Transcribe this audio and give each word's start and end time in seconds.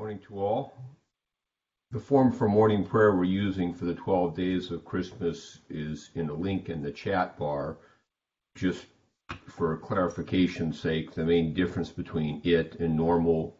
Morning 0.00 0.26
to 0.28 0.40
all. 0.40 0.72
The 1.90 2.00
form 2.00 2.32
for 2.32 2.48
morning 2.48 2.86
prayer 2.86 3.14
we're 3.14 3.24
using 3.24 3.74
for 3.74 3.84
the 3.84 3.94
12 3.94 4.34
days 4.34 4.70
of 4.70 4.82
Christmas 4.82 5.60
is 5.68 6.10
in 6.14 6.30
a 6.30 6.32
link 6.32 6.70
in 6.70 6.80
the 6.80 6.90
chat 6.90 7.36
bar. 7.36 7.76
Just 8.54 8.86
for 9.46 9.76
clarification's 9.76 10.80
sake, 10.80 11.12
the 11.12 11.26
main 11.26 11.52
difference 11.52 11.90
between 11.90 12.40
it 12.44 12.76
and 12.80 12.96
normal 12.96 13.58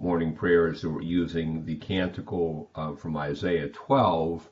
morning 0.00 0.34
prayer 0.34 0.72
is 0.72 0.82
that 0.82 0.90
we're 0.90 1.02
using 1.02 1.64
the 1.64 1.76
canticle 1.76 2.68
uh, 2.74 2.96
from 2.96 3.16
Isaiah 3.16 3.68
12 3.68 4.50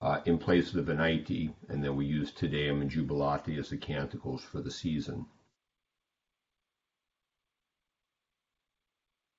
uh, 0.00 0.22
in 0.24 0.38
place 0.38 0.74
of 0.74 0.84
the 0.84 0.92
Venite, 0.92 1.54
and 1.68 1.84
then 1.84 1.94
we 1.94 2.04
use 2.04 2.32
Te 2.32 2.48
Deum 2.48 2.82
and 2.82 2.90
Jubilate 2.90 3.56
as 3.60 3.70
the 3.70 3.76
canticles 3.76 4.42
for 4.42 4.60
the 4.60 4.72
season. 4.72 5.26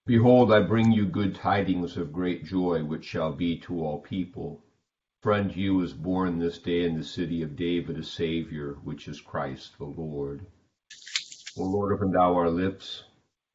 Behold, 0.08 0.54
I 0.54 0.62
bring 0.62 0.92
you 0.92 1.08
good 1.08 1.34
tidings 1.34 1.98
of 1.98 2.14
great 2.14 2.46
joy, 2.46 2.84
which 2.84 3.04
shall 3.04 3.34
be 3.34 3.58
to 3.62 3.84
all 3.84 4.00
people. 4.02 4.64
For 5.24 5.34
unto 5.34 5.60
you 5.60 5.82
is 5.82 5.94
born 5.94 6.38
this 6.38 6.60
day 6.60 6.84
in 6.84 6.96
the 6.96 7.04
city 7.04 7.42
of 7.42 7.56
David 7.56 7.98
a 7.98 8.04
Saviour, 8.04 8.76
which 8.84 9.08
is 9.08 9.20
Christ 9.20 9.80
the 9.80 9.86
Lord. 9.86 10.46
O 11.58 11.64
Lord, 11.64 11.92
open 11.92 12.12
thou 12.12 12.36
our 12.36 12.52
lips, 12.52 13.04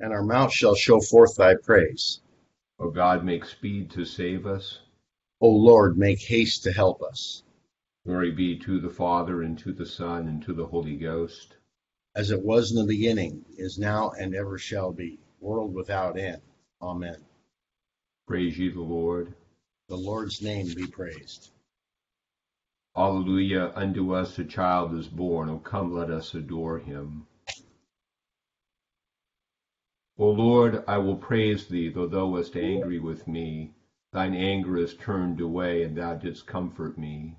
and 0.00 0.12
our 0.12 0.24
mouth 0.24 0.52
shall 0.52 0.74
show 0.74 1.00
forth 1.00 1.36
thy 1.36 1.54
praise. 1.54 2.20
O 2.80 2.90
God, 2.90 3.24
make 3.24 3.44
speed 3.44 3.88
to 3.92 4.04
save 4.04 4.44
us. 4.44 4.80
O 5.40 5.48
Lord, 5.48 5.96
make 5.96 6.20
haste 6.20 6.64
to 6.64 6.72
help 6.72 7.00
us. 7.00 7.44
Glory 8.04 8.32
be 8.32 8.58
to 8.58 8.80
the 8.80 8.90
Father, 8.90 9.42
and 9.42 9.56
to 9.60 9.72
the 9.72 9.86
Son, 9.86 10.26
and 10.26 10.42
to 10.42 10.52
the 10.52 10.66
Holy 10.66 10.96
Ghost. 10.96 11.58
As 12.16 12.32
it 12.32 12.42
was 12.42 12.72
in 12.72 12.76
the 12.78 12.92
beginning, 12.92 13.44
is 13.56 13.78
now, 13.78 14.10
and 14.18 14.34
ever 14.34 14.58
shall 14.58 14.90
be 14.90 15.20
world 15.40 15.74
without 15.74 16.18
end. 16.18 16.42
Amen. 16.82 17.16
Praise 18.26 18.58
ye 18.58 18.70
the 18.70 18.80
Lord. 18.80 19.34
The 19.88 19.96
Lord's 19.96 20.40
name 20.42 20.66
be 20.76 20.86
praised. 20.86 21.50
Alleluia. 22.96 23.72
Unto 23.74 24.14
us 24.14 24.38
a 24.38 24.44
child 24.44 24.94
is 24.94 25.08
born. 25.08 25.48
O 25.48 25.58
come, 25.58 25.92
let 25.92 26.10
us 26.10 26.34
adore 26.34 26.78
him. 26.78 27.26
O 30.18 30.30
Lord, 30.30 30.84
I 30.86 30.98
will 30.98 31.16
praise 31.16 31.66
thee, 31.66 31.88
though 31.88 32.06
thou 32.06 32.26
wast 32.26 32.56
angry 32.56 32.98
with 32.98 33.26
me. 33.26 33.72
Thine 34.12 34.34
anger 34.34 34.76
is 34.76 34.94
turned 34.94 35.40
away, 35.40 35.82
and 35.82 35.96
thou 35.96 36.14
didst 36.14 36.46
comfort 36.46 36.98
me. 36.98 37.38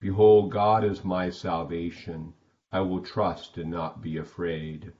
Behold, 0.00 0.50
God 0.50 0.84
is 0.84 1.04
my 1.04 1.30
salvation. 1.30 2.34
I 2.70 2.80
will 2.80 3.02
trust 3.02 3.56
and 3.58 3.70
not 3.70 4.02
be 4.02 4.18
afraid. 4.18 4.92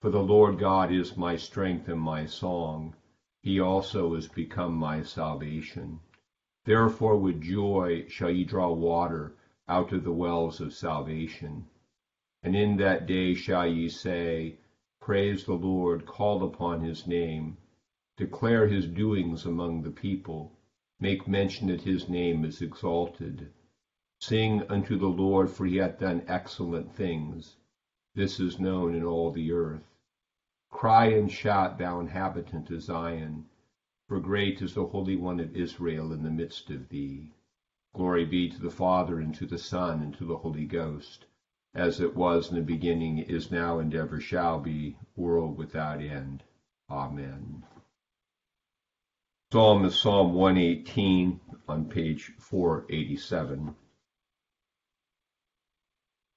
For 0.00 0.10
the 0.10 0.22
Lord 0.22 0.58
God 0.58 0.92
is 0.92 1.16
my 1.16 1.34
strength 1.34 1.88
and 1.88 2.00
my 2.00 2.24
song. 2.24 2.94
He 3.42 3.58
also 3.58 4.14
is 4.14 4.28
become 4.28 4.74
my 4.74 5.02
salvation. 5.02 5.98
Therefore 6.64 7.16
with 7.16 7.40
joy 7.40 8.06
shall 8.06 8.30
ye 8.30 8.44
draw 8.44 8.70
water 8.72 9.34
out 9.68 9.92
of 9.92 10.04
the 10.04 10.12
wells 10.12 10.60
of 10.60 10.72
salvation. 10.72 11.66
And 12.44 12.54
in 12.54 12.76
that 12.76 13.06
day 13.06 13.34
shall 13.34 13.66
ye 13.66 13.88
say, 13.88 14.54
Praise 15.00 15.44
the 15.44 15.54
Lord, 15.54 16.06
call 16.06 16.44
upon 16.44 16.80
his 16.82 17.04
name. 17.04 17.58
Declare 18.16 18.68
his 18.68 18.86
doings 18.86 19.44
among 19.44 19.82
the 19.82 19.90
people. 19.90 20.52
Make 21.00 21.26
mention 21.26 21.66
that 21.68 21.82
his 21.82 22.08
name 22.08 22.44
is 22.44 22.62
exalted. 22.62 23.50
Sing 24.20 24.62
unto 24.68 24.96
the 24.96 25.08
Lord, 25.08 25.50
for 25.50 25.66
he 25.66 25.78
hath 25.78 25.98
done 25.98 26.22
excellent 26.28 26.94
things. 26.94 27.57
This 28.18 28.40
is 28.40 28.58
known 28.58 28.96
in 28.96 29.04
all 29.04 29.30
the 29.30 29.52
earth. 29.52 29.94
Cry 30.70 31.06
and 31.10 31.30
shout, 31.30 31.78
thou 31.78 32.00
inhabitant 32.00 32.68
of 32.68 32.82
Zion, 32.82 33.44
for 34.08 34.18
great 34.18 34.60
is 34.60 34.74
the 34.74 34.86
Holy 34.86 35.14
One 35.14 35.38
of 35.38 35.54
Israel 35.54 36.12
in 36.12 36.24
the 36.24 36.28
midst 36.28 36.68
of 36.68 36.88
thee. 36.88 37.30
Glory 37.94 38.24
be 38.24 38.48
to 38.48 38.60
the 38.60 38.72
Father, 38.72 39.20
and 39.20 39.32
to 39.36 39.46
the 39.46 39.56
Son, 39.56 40.02
and 40.02 40.12
to 40.14 40.24
the 40.24 40.38
Holy 40.38 40.64
Ghost, 40.64 41.26
as 41.74 42.00
it 42.00 42.16
was 42.16 42.50
in 42.50 42.56
the 42.56 42.62
beginning, 42.62 43.18
is 43.18 43.52
now, 43.52 43.78
and 43.78 43.94
ever 43.94 44.18
shall 44.18 44.58
be, 44.58 44.96
world 45.14 45.56
without 45.56 46.02
end. 46.02 46.42
Amen. 46.90 47.62
Psalm 49.52 49.84
is 49.84 49.94
Psalm 49.94 50.34
118 50.34 51.38
on 51.68 51.84
page 51.84 52.32
487. 52.40 53.76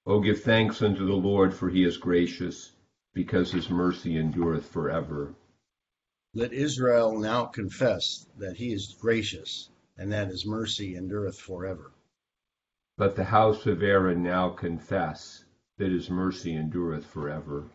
O 0.08 0.20
give 0.20 0.42
thanks 0.42 0.82
unto 0.82 1.06
the 1.06 1.14
Lord, 1.14 1.54
for 1.54 1.70
he 1.70 1.84
is 1.84 1.98
gracious 1.98 2.72
because 3.14 3.52
his 3.52 3.70
mercy 3.70 4.18
endureth 4.18 4.66
forever. 4.66 5.36
Let 6.34 6.54
Israel 6.54 7.20
now 7.20 7.46
confess 7.46 8.26
that 8.38 8.58
he 8.58 8.74
is 8.74 8.98
gracious, 9.00 9.70
and 9.98 10.12
that 10.12 10.30
his 10.30 10.46
mercy 10.46 10.96
endureth 10.96 11.40
forever. 11.40 11.92
Let 12.98 13.16
the 13.16 13.26
house 13.26 13.68
of 13.68 13.84
Aaron 13.84 14.24
now 14.24 14.50
confess 14.50 15.46
that 15.78 15.92
his 15.92 16.10
mercy 16.10 16.56
endureth 16.56 17.06
forever. 17.06 17.70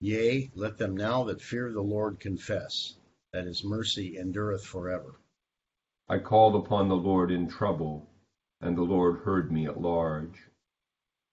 Yea, 0.00 0.50
let 0.56 0.78
them 0.78 0.96
now 0.96 1.22
that 1.24 1.40
fear 1.40 1.70
the 1.70 1.80
Lord 1.80 2.18
confess 2.18 2.96
that 3.32 3.46
his 3.46 3.62
mercy 3.62 4.16
endureth 4.18 4.64
forever. 4.64 5.20
I 6.08 6.18
called 6.18 6.56
upon 6.56 6.88
the 6.88 6.96
Lord 6.96 7.30
in 7.30 7.48
trouble, 7.48 8.10
and 8.60 8.76
the 8.76 8.82
Lord 8.82 9.18
heard 9.18 9.52
me 9.52 9.66
at 9.66 9.80
large. 9.80 10.50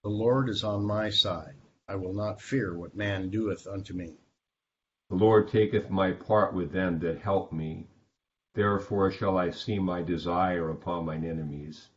The 0.03 0.09
Lord 0.09 0.49
is 0.49 0.65
on 0.65 0.83
my 0.83 1.09
side. 1.09 1.55
I 1.87 1.95
will 1.95 2.13
not 2.13 2.41
fear 2.41 2.77
what 2.77 2.95
man 2.95 3.29
doeth 3.29 3.65
unto 3.67 3.93
me. 3.93 4.17
The 5.09 5.15
Lord 5.15 5.47
taketh 5.47 5.89
my 5.89 6.11
part 6.11 6.53
with 6.53 6.73
them 6.73 6.99
that 6.99 7.19
help 7.19 7.53
me. 7.53 7.87
Therefore 8.53 9.11
shall 9.11 9.37
I 9.37 9.51
see 9.51 9.79
my 9.79 10.01
desire 10.01 10.69
upon 10.69 11.05
mine 11.05 11.23
enemies. 11.23 11.87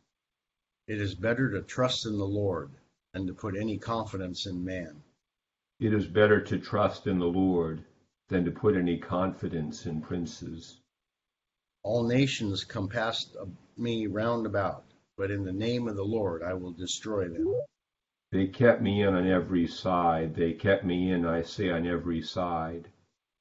It 0.87 1.01
is 1.01 1.15
better 1.15 1.51
to 1.51 1.61
trust 1.63 2.05
in 2.05 2.17
the 2.17 2.25
Lord 2.25 2.71
than 3.13 3.27
to 3.27 3.33
put 3.33 3.57
any 3.57 3.77
confidence 3.77 4.45
in 4.45 4.63
man. 4.63 5.03
It 5.81 5.93
is 5.93 6.07
better 6.07 6.41
to 6.41 6.59
trust 6.59 7.07
in 7.07 7.19
the 7.19 7.25
Lord 7.25 7.83
than 8.29 8.45
to 8.45 8.51
put 8.51 8.77
any 8.77 8.97
confidence 8.97 9.85
in 9.85 10.01
princes. 10.01 10.79
All 11.83 12.07
nations 12.07 12.63
compass 12.63 13.35
me 13.75 14.07
round 14.07 14.45
about, 14.45 14.85
but 15.17 15.29
in 15.29 15.43
the 15.43 15.51
name 15.51 15.89
of 15.89 15.97
the 15.97 16.05
Lord 16.05 16.41
I 16.41 16.53
will 16.53 16.71
destroy 16.71 17.27
them. 17.27 17.53
They 18.31 18.47
kept 18.47 18.81
me 18.81 19.03
in 19.03 19.13
on 19.13 19.25
every 19.25 19.67
side, 19.67 20.35
they 20.35 20.53
kept 20.53 20.83
me 20.83 21.11
in, 21.11 21.25
I 21.25 21.43
say, 21.43 21.69
on 21.69 21.87
every 21.87 22.21
side. 22.21 22.89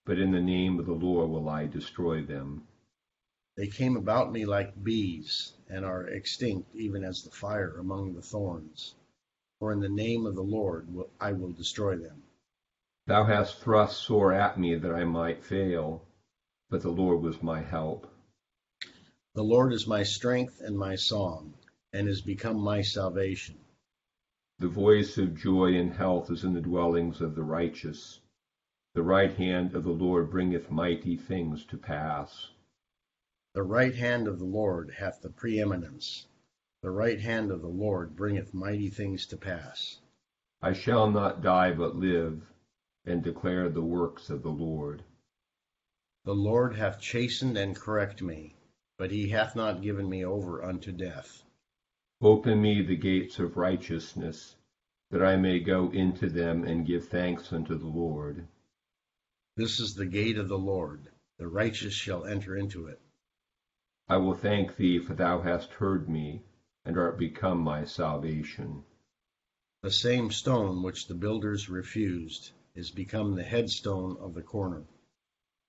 But 0.04 0.20
in 0.20 0.30
the 0.30 0.40
name 0.40 0.78
of 0.78 0.86
the 0.86 0.92
Lord 0.92 1.30
will 1.30 1.48
I 1.48 1.66
destroy 1.66 2.22
them. 2.22 2.68
They 3.56 3.66
came 3.66 3.96
about 3.96 4.32
me 4.32 4.44
like 4.44 4.84
bees, 4.84 5.54
and 5.68 5.84
are 5.84 6.06
extinct 6.06 6.74
even 6.74 7.02
as 7.02 7.22
the 7.22 7.30
fire 7.30 7.78
among 7.78 8.14
the 8.14 8.22
thorns. 8.22 8.94
For 9.58 9.72
in 9.72 9.80
the 9.80 9.88
name 9.88 10.26
of 10.26 10.36
the 10.36 10.44
Lord 10.44 10.94
will, 10.94 11.10
I 11.18 11.32
will 11.32 11.52
destroy 11.52 11.96
them. 11.96 12.22
Thou 13.06 13.24
hast 13.24 13.58
thrust 13.58 14.02
sore 14.02 14.32
at 14.32 14.60
me 14.60 14.76
that 14.76 14.94
I 14.94 15.04
might 15.04 15.42
fail, 15.42 16.06
but 16.70 16.82
the 16.82 16.90
Lord 16.90 17.22
was 17.22 17.42
my 17.42 17.60
help. 17.60 18.08
The 19.34 19.42
Lord 19.42 19.72
is 19.72 19.86
my 19.86 20.04
strength 20.04 20.60
and 20.60 20.78
my 20.78 20.94
song, 20.94 21.54
and 21.92 22.08
is 22.08 22.20
become 22.20 22.60
my 22.60 22.82
salvation. 22.82 23.58
The 24.58 24.68
voice 24.68 25.18
of 25.18 25.34
joy 25.36 25.74
and 25.74 25.92
health 25.92 26.30
is 26.30 26.42
in 26.42 26.54
the 26.54 26.62
dwellings 26.62 27.20
of 27.20 27.34
the 27.34 27.42
righteous. 27.42 28.20
The 28.94 29.02
right 29.02 29.34
hand 29.34 29.74
of 29.74 29.84
the 29.84 29.92
Lord 29.92 30.30
bringeth 30.30 30.70
mighty 30.70 31.16
things 31.16 31.66
to 31.66 31.76
pass. 31.76 32.48
The 33.52 33.62
right 33.62 33.94
hand 33.94 34.26
of 34.26 34.38
the 34.38 34.46
Lord 34.46 34.92
hath 34.98 35.20
the 35.20 35.28
preeminence. 35.28 36.26
The 36.82 36.90
right 36.90 37.20
hand 37.20 37.50
of 37.50 37.60
the 37.60 37.68
Lord 37.68 38.16
bringeth 38.16 38.54
mighty 38.54 38.88
things 38.88 39.26
to 39.26 39.36
pass. 39.36 40.00
I 40.62 40.72
shall 40.72 41.10
not 41.10 41.42
die 41.42 41.72
but 41.72 41.96
live, 41.96 42.50
and 43.04 43.22
declare 43.22 43.68
the 43.68 43.82
works 43.82 44.30
of 44.30 44.42
the 44.42 44.50
Lord. 44.50 45.04
The 46.24 46.34
Lord 46.34 46.76
hath 46.76 46.98
chastened 46.98 47.58
and 47.58 47.76
correct 47.76 48.22
me, 48.22 48.56
but 48.96 49.10
he 49.10 49.28
hath 49.28 49.54
not 49.54 49.82
given 49.82 50.08
me 50.08 50.24
over 50.24 50.64
unto 50.64 50.92
death. 50.92 51.42
Open 52.22 52.62
me 52.62 52.80
the 52.80 52.96
gates 52.96 53.38
of 53.38 53.58
righteousness, 53.58 54.56
that 55.10 55.22
I 55.22 55.36
may 55.36 55.60
go 55.60 55.90
into 55.90 56.30
them 56.30 56.64
and 56.64 56.86
give 56.86 57.08
thanks 57.08 57.52
unto 57.52 57.76
the 57.76 57.86
Lord. 57.86 58.48
This 59.56 59.80
is 59.80 59.94
the 59.94 60.06
gate 60.06 60.38
of 60.38 60.48
the 60.48 60.58
Lord, 60.58 61.10
the 61.38 61.46
righteous 61.46 61.92
shall 61.92 62.24
enter 62.24 62.56
into 62.56 62.86
it. 62.86 63.00
I 64.08 64.16
will 64.16 64.34
thank 64.34 64.76
thee, 64.76 64.98
for 64.98 65.14
thou 65.14 65.42
hast 65.42 65.72
heard 65.72 66.08
me, 66.08 66.42
and 66.86 66.96
art 66.96 67.18
become 67.18 67.60
my 67.60 67.84
salvation. 67.84 68.84
The 69.82 69.90
same 69.90 70.30
stone 70.30 70.82
which 70.82 71.08
the 71.08 71.14
builders 71.14 71.68
refused 71.68 72.52
is 72.74 72.90
become 72.90 73.34
the 73.34 73.42
headstone 73.42 74.16
of 74.20 74.32
the 74.32 74.42
corner. 74.42 74.84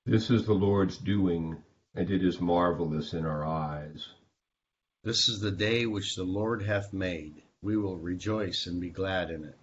This 0.06 0.30
is 0.30 0.46
the 0.46 0.54
Lord's 0.54 0.98
doing, 0.98 1.62
and 1.94 2.10
it 2.10 2.24
is 2.24 2.40
marvelous 2.40 3.14
in 3.14 3.26
our 3.26 3.46
eyes. 3.46 4.08
This 5.08 5.30
is 5.30 5.40
the 5.40 5.52
day 5.52 5.86
which 5.86 6.18
the 6.18 6.26
Lord 6.26 6.64
hath 6.64 6.92
made. 6.92 7.42
We 7.62 7.78
will 7.78 7.98
rejoice 7.98 8.68
and 8.68 8.82
be 8.82 8.90
glad 8.90 9.32
in 9.32 9.46
it. 9.46 9.58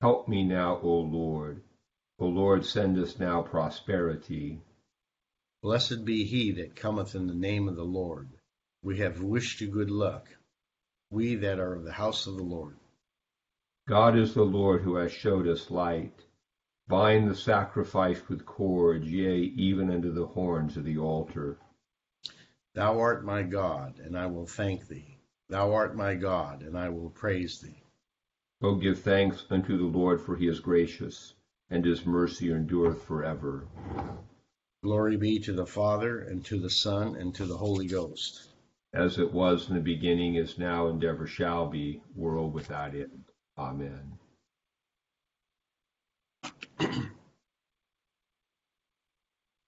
Help 0.00 0.28
me 0.28 0.44
now, 0.44 0.80
O 0.80 1.00
Lord. 1.00 1.62
O 2.18 2.26
Lord, 2.26 2.64
send 2.64 2.98
us 2.98 3.18
now 3.18 3.42
prosperity. 3.42 4.62
Blessed 5.60 6.06
be 6.06 6.24
he 6.24 6.52
that 6.52 6.74
cometh 6.74 7.14
in 7.14 7.26
the 7.26 7.34
name 7.34 7.68
of 7.68 7.76
the 7.76 7.84
Lord. 7.84 8.30
We 8.82 8.96
have 9.00 9.20
wished 9.20 9.60
you 9.60 9.68
good 9.68 9.90
luck, 9.90 10.26
we 11.10 11.34
that 11.34 11.60
are 11.60 11.74
of 11.74 11.84
the 11.84 11.92
house 11.92 12.26
of 12.26 12.38
the 12.38 12.42
Lord. 12.42 12.76
God 13.86 14.16
is 14.16 14.32
the 14.32 14.42
Lord 14.42 14.80
who 14.80 14.94
has 14.94 15.12
showed 15.12 15.46
us 15.46 15.70
light. 15.70 16.24
Bind 16.88 17.28
the 17.28 17.34
sacrifice 17.34 18.26
with 18.26 18.46
cords, 18.46 19.06
yea, 19.06 19.38
even 19.38 19.90
unto 19.90 20.10
the 20.10 20.28
horns 20.28 20.78
of 20.78 20.84
the 20.84 20.96
altar. 20.96 21.58
Thou 22.76 23.00
art 23.00 23.24
my 23.24 23.42
God, 23.42 24.00
and 24.00 24.18
I 24.18 24.26
will 24.26 24.44
thank 24.44 24.86
thee. 24.86 25.16
Thou 25.48 25.72
art 25.72 25.96
my 25.96 26.14
God, 26.14 26.60
and 26.60 26.76
I 26.76 26.90
will 26.90 27.08
praise 27.08 27.58
thee. 27.58 27.82
O 28.60 28.74
give 28.74 29.00
thanks 29.00 29.46
unto 29.48 29.78
the 29.78 29.98
Lord, 29.98 30.20
for 30.20 30.36
he 30.36 30.46
is 30.46 30.60
gracious, 30.60 31.32
and 31.70 31.86
his 31.86 32.04
mercy 32.04 32.52
endureth 32.52 33.02
forever. 33.02 33.66
Glory 34.84 35.16
be 35.16 35.38
to 35.38 35.54
the 35.54 35.64
Father, 35.64 36.18
and 36.18 36.44
to 36.44 36.60
the 36.60 36.68
Son, 36.68 37.16
and 37.16 37.34
to 37.36 37.46
the 37.46 37.56
Holy 37.56 37.86
Ghost. 37.86 38.50
As 38.92 39.18
it 39.18 39.32
was 39.32 39.70
in 39.70 39.74
the 39.74 39.80
beginning, 39.80 40.34
is 40.34 40.58
now, 40.58 40.88
and 40.88 41.02
ever 41.02 41.26
shall 41.26 41.70
be, 41.70 42.02
world 42.14 42.52
without 42.52 42.94
end. 42.94 43.24
Amen. 43.56 44.18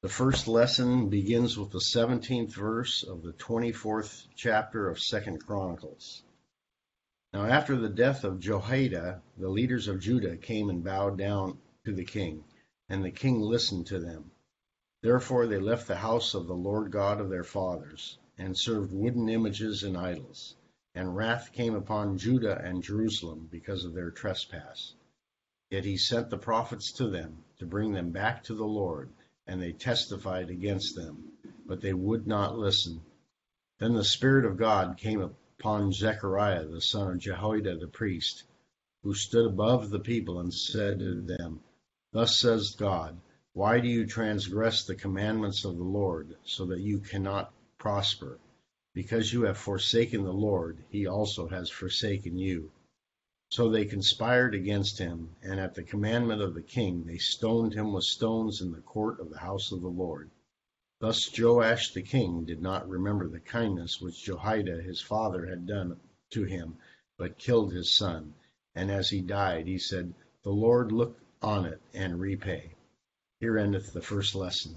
The 0.09 0.15
first 0.15 0.49
lesson 0.49 1.11
begins 1.11 1.59
with 1.59 1.71
the 1.71 1.85
17th 1.95 2.55
verse 2.55 3.03
of 3.03 3.23
the 3.23 3.35
24th 3.35 4.27
chapter 4.35 4.89
of 4.89 4.99
Second 4.99 5.45
Chronicles. 5.45 6.23
Now 7.35 7.45
after 7.45 7.77
the 7.77 7.91
death 7.91 8.25
of 8.25 8.41
Jehoiada, 8.41 9.21
the 9.37 9.51
leaders 9.51 9.87
of 9.87 10.01
Judah 10.01 10.39
came 10.39 10.71
and 10.71 10.83
bowed 10.83 11.19
down 11.19 11.59
to 11.85 11.93
the 11.93 12.07
king, 12.07 12.43
and 12.89 13.05
the 13.05 13.11
king 13.11 13.43
listened 13.43 13.89
to 13.89 13.99
them. 13.99 14.31
Therefore 15.03 15.47
they 15.47 15.59
left 15.59 15.87
the 15.87 15.97
house 15.97 16.33
of 16.33 16.47
the 16.47 16.57
Lord 16.57 16.91
God 16.91 17.21
of 17.21 17.29
their 17.29 17.45
fathers, 17.45 18.17
and 18.39 18.59
served 18.59 18.95
wooden 18.95 19.29
images 19.29 19.83
and 19.83 19.95
idols. 19.95 20.57
And 20.95 21.15
wrath 21.15 21.53
came 21.53 21.75
upon 21.75 22.17
Judah 22.17 22.59
and 22.65 22.83
Jerusalem 22.83 23.47
because 23.53 23.85
of 23.85 23.93
their 23.93 24.11
trespass. 24.11 24.95
Yet 25.69 25.85
he 25.85 25.99
sent 25.99 26.31
the 26.31 26.39
prophets 26.39 26.93
to 26.93 27.11
them 27.11 27.45
to 27.59 27.67
bring 27.67 27.93
them 27.93 28.11
back 28.11 28.45
to 28.45 28.55
the 28.55 28.65
Lord, 28.65 29.11
and 29.49 29.61
they 29.61 29.73
testified 29.73 30.51
against 30.51 30.95
them, 30.95 31.33
but 31.67 31.81
they 31.81 31.95
would 31.95 32.27
not 32.27 32.59
listen. 32.59 33.01
Then 33.79 33.95
the 33.95 34.05
Spirit 34.05 34.45
of 34.45 34.59
God 34.59 34.99
came 34.99 35.23
upon 35.23 35.93
Zechariah 35.93 36.67
the 36.67 36.81
son 36.81 37.13
of 37.13 37.19
Jehoiada 37.19 37.79
the 37.79 37.89
priest, 37.89 38.45
who 39.03 39.15
stood 39.15 39.47
above 39.47 39.89
the 39.91 40.01
people 40.01 40.41
and 40.41 40.53
said 40.53 40.99
to 40.99 41.23
them, 41.23 41.61
Thus 42.13 42.39
says 42.39 42.77
God, 42.77 43.19
why 43.55 43.81
do 43.81 43.89
you 43.89 44.07
transgress 44.07 44.85
the 44.85 44.95
commandments 44.95 45.65
of 45.65 45.77
the 45.77 45.83
Lord, 45.83 46.37
so 46.45 46.67
that 46.67 46.81
you 46.81 46.99
cannot 46.99 47.53
prosper? 47.79 48.39
Because 48.95 49.33
you 49.33 49.43
have 49.43 49.57
forsaken 49.57 50.25
the 50.25 50.33
Lord, 50.33 50.85
he 50.91 51.07
also 51.07 51.49
has 51.49 51.71
forsaken 51.71 52.39
you. 52.39 52.71
So 53.51 53.71
they 53.71 53.87
conspired 53.87 54.55
against 54.55 54.99
him, 54.99 55.35
and 55.43 55.59
at 55.59 55.75
the 55.75 55.83
commandment 55.83 56.43
of 56.43 56.53
the 56.53 56.63
king 56.63 57.05
they 57.05 57.17
stoned 57.17 57.73
him 57.73 57.95
with 57.95 58.05
stones 58.05 58.61
in 58.61 58.73
the 58.73 58.83
court 58.83 59.19
of 59.21 59.31
the 59.31 59.39
house 59.39 59.73
of 59.73 59.81
the 59.81 59.89
Lord. 59.89 60.31
Thus 61.01 61.31
Joash 61.39 61.95
the 61.95 62.03
king 62.03 62.45
did 62.45 62.61
not 62.61 62.87
remember 62.89 63.27
the 63.27 63.41
kindness 63.41 64.03
which 64.03 64.23
Jehoiada 64.25 64.83
his 64.83 65.01
father 65.01 65.47
had 65.47 65.67
done 65.67 65.99
to 66.31 66.45
him, 66.45 66.77
but 67.17 67.39
killed 67.39 67.73
his 67.73 67.91
son. 67.91 68.35
And 68.75 68.91
as 68.91 69.09
he 69.09 69.23
died, 69.23 69.67
he 69.67 69.79
said, 69.79 70.13
The 70.43 70.53
Lord 70.53 70.93
look 70.93 71.19
on 71.41 71.65
it 71.65 71.81
and 71.95 72.21
repay. 72.21 72.75
Here 73.41 73.57
endeth 73.57 73.95
the 73.95 74.03
first 74.03 74.35
lesson. 74.35 74.77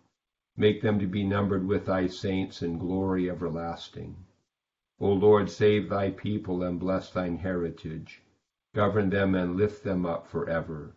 Make 0.61 0.83
them 0.83 0.99
to 0.99 1.07
be 1.07 1.23
numbered 1.23 1.65
with 1.65 1.87
thy 1.87 2.05
saints 2.05 2.61
in 2.61 2.77
glory 2.77 3.31
everlasting. 3.31 4.15
O 4.99 5.11
Lord, 5.11 5.49
save 5.49 5.89
thy 5.89 6.11
people 6.11 6.61
and 6.61 6.79
bless 6.79 7.09
thine 7.09 7.37
heritage. 7.37 8.21
Govern 8.75 9.09
them 9.09 9.33
and 9.33 9.55
lift 9.55 9.83
them 9.83 10.05
up 10.05 10.27
forever. 10.27 10.95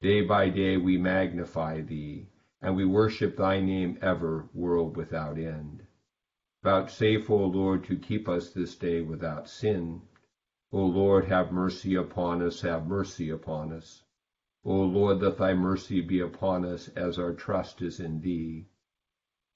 Day 0.00 0.22
by 0.22 0.48
day 0.48 0.78
we 0.78 0.96
magnify 0.96 1.82
thee, 1.82 2.30
and 2.62 2.74
we 2.74 2.86
worship 2.86 3.36
thy 3.36 3.60
name 3.60 3.98
ever, 4.00 4.48
world 4.54 4.96
without 4.96 5.36
end. 5.36 5.82
Vouchsafe, 6.62 7.28
O 7.28 7.36
Lord, 7.36 7.84
to 7.84 7.98
keep 7.98 8.30
us 8.30 8.50
this 8.54 8.76
day 8.76 9.02
without 9.02 9.46
sin. 9.46 10.00
O 10.72 10.86
Lord, 10.86 11.26
have 11.26 11.52
mercy 11.52 11.96
upon 11.96 12.40
us, 12.40 12.62
have 12.62 12.86
mercy 12.86 13.28
upon 13.28 13.74
us. 13.74 14.04
O 14.64 14.72
Lord, 14.72 15.20
let 15.20 15.36
thy 15.36 15.52
mercy 15.52 16.00
be 16.00 16.20
upon 16.20 16.64
us, 16.64 16.88
as 16.96 17.18
our 17.18 17.34
trust 17.34 17.82
is 17.82 18.00
in 18.00 18.22
thee. 18.22 18.64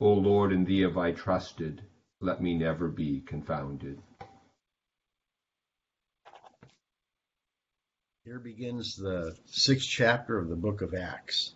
O 0.02 0.14
Lord, 0.14 0.50
in 0.50 0.64
thee 0.64 0.80
have 0.80 0.96
I 0.96 1.12
trusted, 1.12 1.82
let 2.20 2.42
me 2.42 2.56
never 2.56 2.88
be 2.88 3.20
confounded. 3.20 4.00
Here 8.24 8.38
begins 8.38 8.96
the 8.96 9.36
sixth 9.44 9.86
chapter 9.86 10.38
of 10.38 10.48
the 10.48 10.56
book 10.56 10.80
of 10.80 10.94
Acts. 10.94 11.54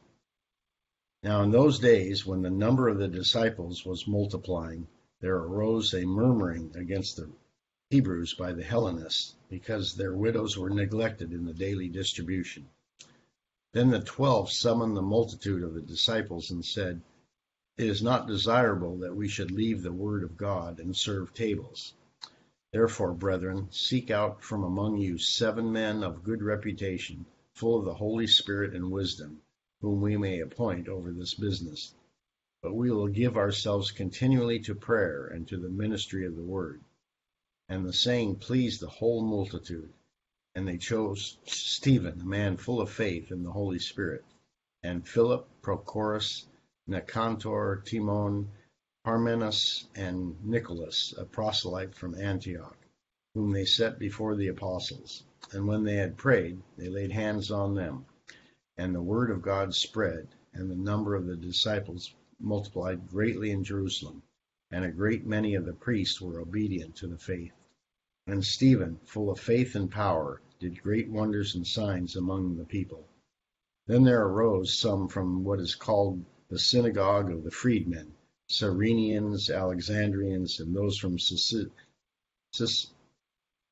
Now, 1.22 1.42
in 1.42 1.52
those 1.52 1.78
days, 1.78 2.26
when 2.26 2.42
the 2.42 2.50
number 2.50 2.88
of 2.88 2.98
the 2.98 3.08
disciples 3.08 3.86
was 3.86 4.06
multiplying, 4.06 4.88
there 5.20 5.36
arose 5.36 5.94
a 5.94 6.04
murmuring 6.04 6.70
against 6.76 7.16
the 7.16 7.30
Hebrews 7.88 8.34
by 8.34 8.52
the 8.52 8.64
Hellenists, 8.64 9.36
because 9.48 9.94
their 9.94 10.14
widows 10.14 10.58
were 10.58 10.68
neglected 10.68 11.32
in 11.32 11.46
the 11.46 11.54
daily 11.54 11.88
distribution. 11.88 12.68
Then 13.72 13.88
the 13.88 14.00
twelve 14.00 14.50
summoned 14.50 14.96
the 14.96 15.02
multitude 15.02 15.62
of 15.62 15.72
the 15.72 15.80
disciples 15.80 16.50
and 16.50 16.62
said, 16.62 17.00
It 17.76 17.88
is 17.88 18.02
not 18.02 18.26
desirable 18.26 18.98
that 18.98 19.16
we 19.16 19.28
should 19.28 19.50
leave 19.50 19.82
the 19.82 19.92
word 19.92 20.22
of 20.22 20.36
God 20.36 20.80
and 20.80 20.96
serve 20.96 21.34
tables. 21.34 21.94
Therefore, 22.72 23.14
brethren, 23.14 23.68
seek 23.70 24.10
out 24.10 24.42
from 24.42 24.64
among 24.64 24.98
you 24.98 25.18
seven 25.18 25.72
men 25.72 26.02
of 26.02 26.24
good 26.24 26.42
reputation, 26.42 27.26
full 27.52 27.78
of 27.78 27.84
the 27.84 27.94
Holy 27.94 28.26
Spirit 28.26 28.74
and 28.74 28.90
wisdom, 28.90 29.42
whom 29.80 30.00
we 30.00 30.16
may 30.16 30.40
appoint 30.40 30.88
over 30.88 31.12
this 31.12 31.34
business 31.34 31.94
but 32.64 32.72
we 32.74 32.90
will 32.90 33.08
give 33.08 33.36
ourselves 33.36 33.90
continually 33.90 34.58
to 34.58 34.74
prayer 34.74 35.26
and 35.26 35.46
to 35.46 35.58
the 35.58 35.68
ministry 35.68 36.24
of 36.24 36.34
the 36.34 36.42
word. 36.42 36.82
And 37.68 37.84
the 37.84 37.92
saying 37.92 38.36
pleased 38.36 38.80
the 38.80 38.88
whole 38.88 39.22
multitude. 39.22 39.92
And 40.54 40.66
they 40.66 40.78
chose 40.78 41.36
Stephen, 41.44 42.22
a 42.22 42.24
man 42.24 42.56
full 42.56 42.80
of 42.80 42.88
faith 42.88 43.30
in 43.30 43.42
the 43.42 43.52
Holy 43.52 43.78
Spirit, 43.78 44.24
and 44.82 45.06
Philip, 45.06 45.46
Prochorus, 45.60 46.46
Nicanor, 46.86 47.82
Timon, 47.86 48.50
Parmenas, 49.04 49.86
and 49.94 50.44
Nicholas, 50.44 51.14
a 51.16 51.24
proselyte 51.24 51.94
from 51.94 52.14
Antioch, 52.14 52.76
whom 53.34 53.52
they 53.52 53.64
set 53.64 53.98
before 53.98 54.36
the 54.36 54.48
apostles. 54.48 55.24
And 55.52 55.66
when 55.66 55.84
they 55.84 55.96
had 55.96 56.18
prayed, 56.18 56.62
they 56.76 56.88
laid 56.88 57.10
hands 57.12 57.50
on 57.50 57.74
them. 57.74 58.04
And 58.76 58.94
the 58.94 59.02
word 59.02 59.30
of 59.30 59.40
God 59.40 59.74
spread, 59.74 60.28
and 60.52 60.70
the 60.70 60.76
number 60.76 61.14
of 61.14 61.26
the 61.26 61.36
disciples 61.36 62.14
multiplied 62.38 63.08
greatly 63.08 63.50
in 63.50 63.64
Jerusalem, 63.64 64.22
and 64.70 64.84
a 64.84 64.90
great 64.90 65.24
many 65.24 65.54
of 65.54 65.64
the 65.64 65.72
priests 65.72 66.20
were 66.20 66.40
obedient 66.40 66.96
to 66.96 67.06
the 67.06 67.18
faith. 67.18 67.54
And 68.26 68.44
Stephen, 68.44 69.00
full 69.04 69.30
of 69.30 69.40
faith 69.40 69.74
and 69.74 69.90
power, 69.90 70.42
did 70.58 70.82
great 70.82 71.08
wonders 71.08 71.54
and 71.54 71.66
signs 71.66 72.16
among 72.16 72.56
the 72.56 72.64
people. 72.64 73.08
Then 73.86 74.04
there 74.04 74.26
arose 74.26 74.78
some 74.78 75.08
from 75.08 75.44
what 75.44 75.60
is 75.60 75.74
called 75.74 76.24
the 76.48 76.58
synagogue 76.58 77.30
of 77.30 77.42
the 77.42 77.50
freedmen, 77.50 78.14
Cyrenians, 78.48 79.48
Alexandrians, 79.48 80.60
and 80.60 80.76
those 80.76 80.98
from 80.98 81.16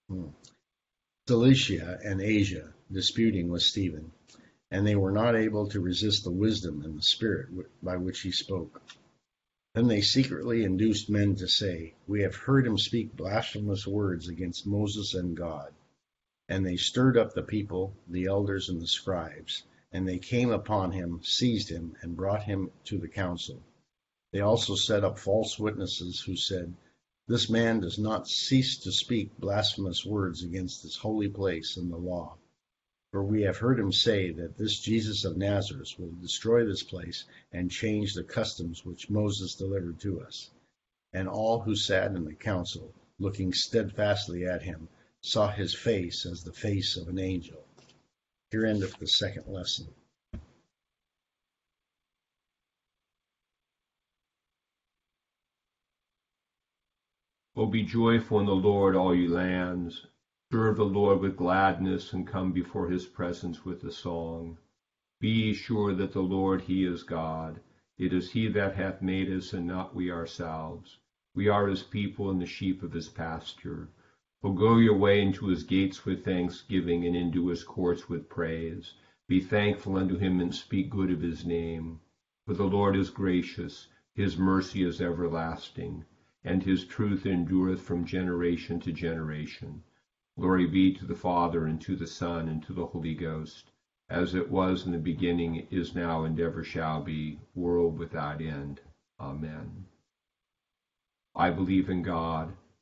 hmm, 0.09 0.27
Cilicia 1.29 1.99
and 2.03 2.21
Asia, 2.21 2.73
disputing 2.91 3.49
with 3.49 3.63
Stephen. 3.63 4.11
And 4.71 4.87
they 4.87 4.97
were 4.97 5.13
not 5.13 5.37
able 5.37 5.69
to 5.69 5.81
resist 5.81 6.25
the 6.25 6.31
wisdom 6.31 6.83
and 6.83 6.99
the 6.99 7.03
spirit 7.03 7.49
by 7.83 7.99
which 7.99 8.23
he 8.23 8.33
spoke. 8.33 8.81
Then 9.75 9.87
they 9.87 10.01
secretly 10.01 10.65
induced 10.65 11.11
men 11.11 11.37
to 11.37 11.49
say, 11.49 11.95
We 12.07 12.23
have 12.23 12.35
heard 12.35 12.67
him 12.67 12.79
speak 12.79 13.15
blasphemous 13.15 13.87
words 13.87 14.29
against 14.29 14.67
Moses 14.67 15.13
and 15.13 15.37
God. 15.37 15.75
And 16.49 16.65
they 16.65 16.77
stirred 16.77 17.19
up 17.19 17.35
the 17.35 17.43
people, 17.43 17.95
the 18.09 18.25
elders 18.27 18.71
and 18.71 18.81
the 18.81 18.87
scribes 18.87 19.63
and 19.93 20.09
they 20.09 20.19
came 20.19 20.51
upon 20.51 20.93
him, 20.93 21.21
seized 21.23 21.69
him, 21.69 21.95
and 22.01 22.17
brought 22.17 22.45
him 22.45 22.71
to 22.85 22.99
the 22.99 23.09
council. 23.09 23.63
They 24.33 24.41
also 24.41 24.75
set 24.75 25.05
up 25.05 25.19
false 25.19 25.59
witnesses 25.59 26.21
who 26.21 26.35
said, 26.35 26.75
This 27.27 27.51
man 27.51 27.81
does 27.81 27.99
not 27.99 28.27
cease 28.27 28.79
to 28.79 28.91
speak 28.91 29.39
blasphemous 29.39 30.07
words 30.07 30.43
against 30.43 30.83
this 30.83 30.97
holy 30.97 31.29
place 31.29 31.77
and 31.77 31.93
the 31.93 31.99
law. 31.99 32.39
For 33.11 33.23
we 33.23 33.43
have 33.43 33.59
heard 33.59 33.79
him 33.79 33.93
say 33.93 34.33
that 34.33 34.57
this 34.57 34.81
Jesus 34.81 35.27
of 35.27 35.37
Nazareth 35.37 35.99
will 35.99 36.13
destroy 36.13 36.65
this 36.65 36.83
place 36.83 37.27
and 37.53 37.71
change 37.71 38.15
the 38.15 38.25
customs 38.25 38.87
which 38.87 39.11
Moses 39.11 39.55
delivered 39.55 40.01
to 40.01 40.23
us. 40.23 40.49
And 41.13 41.29
all 41.29 41.61
who 41.61 41.77
sat 41.77 42.17
in 42.17 42.25
the 42.25 42.35
council, 42.35 42.95
looking 43.19 43.53
steadfastly 43.53 44.47
at 44.47 44.63
him, 44.63 44.89
saw 45.21 45.51
his 45.53 45.75
face 45.75 46.25
as 46.25 46.43
the 46.43 46.55
face 46.55 46.97
of 46.97 47.09
an 47.09 47.19
angel. 47.19 47.67
Here 48.53 48.67
endeth 48.67 48.99
the 48.99 49.07
second 49.07 49.47
lesson. 49.47 49.87
O 57.57 57.65
be 57.65 57.83
joyful 57.83 58.41
in 58.41 58.45
the 58.45 58.53
Lord, 58.53 58.95
all 58.95 59.15
you 59.15 59.31
lands. 59.31 60.07
Serve 60.51 60.77
the 60.77 60.85
Lord 60.85 61.21
with 61.21 61.39
gladness, 61.39 62.13
and 62.13 62.27
come 62.27 62.53
before 62.53 62.91
his 62.91 63.07
presence 63.07 63.65
with 63.65 63.83
a 63.85 63.91
song. 63.91 64.59
Be 65.19 65.31
ye 65.31 65.55
sure 65.55 65.95
that 65.95 66.13
the 66.13 66.21
Lord 66.21 66.61
he 66.61 66.85
is 66.85 67.05
God. 67.05 67.59
It 67.97 68.13
is 68.13 68.33
he 68.33 68.49
that 68.49 68.75
hath 68.75 69.01
made 69.01 69.33
us, 69.33 69.55
and 69.55 69.67
not 69.67 69.95
we 69.95 70.11
ourselves. 70.11 70.99
We 71.35 71.49
are 71.49 71.69
his 71.69 71.83
people 71.83 72.31
and 72.31 72.39
the 72.39 72.45
sheep 72.45 72.83
of 72.83 72.93
his 72.93 73.09
pasture. 73.09 73.89
Go 74.43 74.77
your 74.79 74.97
way 74.97 75.23
into 75.23 75.47
his 75.47 75.63
gates 75.63 76.05
with 76.05 76.25
thanksgiving, 76.25 77.07
and 77.07 77.15
into 77.15 77.47
his 77.47 77.63
courts 77.63 78.09
with 78.09 78.29
praise. 78.29 78.93
Be 79.29 79.39
thankful 79.39 79.97
unto 79.97 80.19
him, 80.19 80.41
and 80.41 80.53
speak 80.53 80.91
good 80.91 81.13
of 81.13 81.21
his 81.21 81.45
name. 81.45 82.01
For 82.45 82.53
the 82.53 82.67
Lord 82.67 82.97
is 82.97 83.09
gracious, 83.09 83.87
his 84.15 84.37
mercy 84.37 84.83
is 84.83 85.01
everlasting, 85.01 86.05
and 86.43 86.65
his 86.65 86.85
truth 86.85 87.25
endureth 87.25 87.81
from 87.81 88.05
generation 88.05 88.81
to 88.81 88.91
generation. 88.91 89.85
Glory 90.37 90.67
be 90.67 90.93
to 90.95 91.07
the 91.07 91.15
Father, 91.15 91.65
and 91.65 91.81
to 91.83 91.95
the 91.95 92.09
Son, 92.09 92.49
and 92.49 92.65
to 92.65 92.73
the 92.73 92.87
Holy 92.87 93.15
Ghost, 93.15 93.71
as 94.11 94.35
it 94.35 94.51
was 94.51 94.85
in 94.85 94.91
the 94.91 94.99
beginning, 94.99 95.69
is 95.71 95.95
now, 95.95 96.25
and 96.25 96.41
ever 96.41 96.65
shall 96.65 97.01
be, 97.01 97.39
world 97.55 97.97
without 97.97 98.41
end. 98.41 98.81
Amen. 99.21 99.87
I 101.33 101.51
believe 101.51 101.89
in 101.89 102.03
God 102.03 102.57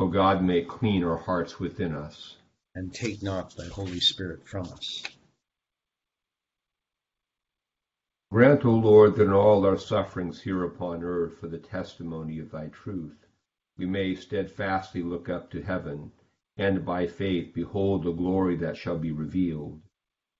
O 0.00 0.06
God, 0.06 0.44
make 0.44 0.68
clean 0.68 1.02
our 1.02 1.16
hearts 1.16 1.58
within 1.58 1.92
us. 1.92 2.36
And 2.74 2.94
take 2.94 3.20
not 3.20 3.56
thy 3.56 3.66
Holy 3.66 3.98
Spirit 3.98 4.46
from 4.46 4.66
us. 4.66 5.02
Grant, 8.30 8.64
O 8.64 8.70
Lord, 8.70 9.16
that 9.16 9.24
in 9.24 9.32
all 9.32 9.66
our 9.66 9.76
sufferings 9.76 10.42
here 10.42 10.62
upon 10.62 11.02
earth 11.02 11.38
for 11.38 11.48
the 11.48 11.58
testimony 11.58 12.38
of 12.38 12.52
thy 12.52 12.68
truth, 12.68 13.26
we 13.76 13.86
may 13.86 14.14
steadfastly 14.14 15.02
look 15.02 15.28
up 15.28 15.50
to 15.50 15.62
heaven, 15.62 16.12
and 16.56 16.84
by 16.84 17.06
faith 17.06 17.52
behold 17.52 18.04
the 18.04 18.12
glory 18.12 18.54
that 18.56 18.76
shall 18.76 18.98
be 18.98 19.10
revealed, 19.10 19.80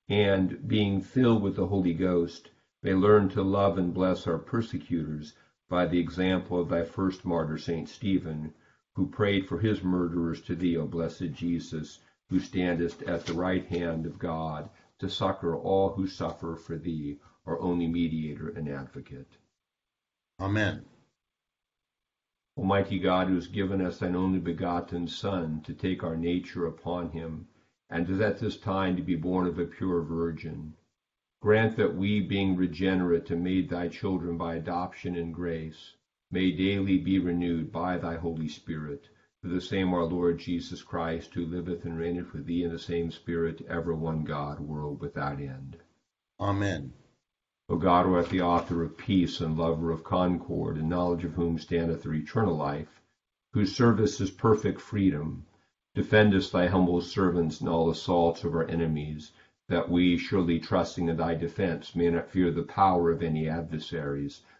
and, 0.08 0.68
being 0.68 1.00
filled 1.00 1.42
with 1.42 1.56
the 1.56 1.66
Holy 1.66 1.94
Ghost, 1.94 2.50
may 2.82 2.94
learn 2.94 3.28
to 3.30 3.42
love 3.42 3.76
and 3.76 3.92
bless 3.92 4.26
our 4.28 4.38
persecutors 4.38 5.34
by 5.68 5.84
the 5.86 5.98
example 5.98 6.60
of 6.60 6.68
thy 6.68 6.84
first 6.84 7.24
martyr, 7.24 7.58
Saint 7.58 7.88
Stephen, 7.88 8.54
who 8.98 9.06
prayed 9.06 9.46
for 9.46 9.60
his 9.60 9.84
murderers 9.84 10.40
to 10.40 10.56
thee, 10.56 10.76
O 10.76 10.84
blessed 10.84 11.30
Jesus, 11.32 12.00
who 12.28 12.40
standest 12.40 13.00
at 13.04 13.24
the 13.24 13.32
right 13.32 13.64
hand 13.66 14.04
of 14.04 14.18
God 14.18 14.68
to 14.98 15.08
succor 15.08 15.54
all 15.54 15.90
who 15.90 16.08
suffer 16.08 16.56
for 16.56 16.76
thee, 16.76 17.16
our 17.46 17.60
only 17.60 17.86
mediator 17.86 18.48
and 18.48 18.68
advocate. 18.68 19.38
Amen. 20.40 20.84
Almighty 22.56 22.98
God, 22.98 23.28
who 23.28 23.36
has 23.36 23.46
given 23.46 23.80
us 23.80 24.00
thine 24.00 24.16
only 24.16 24.40
begotten 24.40 25.06
Son 25.06 25.60
to 25.60 25.74
take 25.74 26.02
our 26.02 26.16
nature 26.16 26.66
upon 26.66 27.10
him, 27.10 27.46
and 27.88 28.10
is 28.10 28.20
at 28.20 28.40
this 28.40 28.58
time 28.58 28.96
to 28.96 29.02
be 29.02 29.14
born 29.14 29.46
of 29.46 29.60
a 29.60 29.64
pure 29.64 30.02
virgin, 30.02 30.74
grant 31.40 31.76
that 31.76 31.94
we, 31.94 32.20
being 32.20 32.56
regenerate 32.56 33.30
and 33.30 33.44
made 33.44 33.68
thy 33.68 33.86
children 33.86 34.36
by 34.36 34.56
adoption 34.56 35.14
and 35.14 35.32
grace, 35.32 35.94
may 36.30 36.50
daily 36.50 36.99
be 36.99 37.18
renewed 37.18 37.73
by 37.73 37.97
thy 37.97 38.16
Holy 38.16 38.49
Spirit, 38.49 39.08
through 39.40 39.54
the 39.54 39.61
same 39.61 39.94
our 39.94 40.04
Lord 40.04 40.38
Jesus 40.38 40.82
Christ, 40.82 41.32
who 41.32 41.47
liveth 41.47 41.85
and 41.85 41.97
reigneth 41.97 42.32
with 42.32 42.44
thee 42.44 42.64
in 42.64 42.70
the 42.70 42.78
same 42.78 43.11
Spirit, 43.11 43.64
ever 43.68 43.94
one 43.94 44.25
God, 44.25 44.61
world 44.61 45.00
without 45.00 45.40
end. 45.40 45.76
Amen. 46.38 46.92
O 47.70 47.76
God, 47.76 48.06
who 48.06 48.14
art 48.14 48.30
the 48.30 48.40
author 48.40 48.82
of 48.82 48.97
peace 48.97 49.40
and 49.40 49.56
lover 49.56 49.90
of 49.90 50.04
concord, 50.04 50.76
in 50.76 50.88
knowledge 50.88 51.25
of 51.25 51.35
whom 51.35 51.58
standeth 51.58 52.02
their 52.02 52.14
eternal 52.14 52.56
life, 52.56 53.00
whose 53.52 53.75
service 53.75 54.20
is 54.20 54.30
perfect 54.30 54.80
freedom, 54.80 55.47
defendest 55.94 56.52
thy 56.52 56.66
humble 56.66 57.00
servants 57.00 57.61
in 57.61 57.68
all 57.68 57.90
assaults 57.90 58.44
of 58.44 58.54
our 58.54 58.66
enemies, 58.68 59.32
that 59.68 59.90
we, 59.90 60.16
surely 60.16 60.58
trusting 60.58 61.08
in 61.08 61.16
thy 61.16 61.35
defense, 61.35 61.94
may 61.97 62.11
not 62.11 62.30
fear 62.30 62.50
the 62.50 62.62
power 62.62 63.11
of 63.11 63.23
any 63.23 63.49
adversaries, 63.49 64.42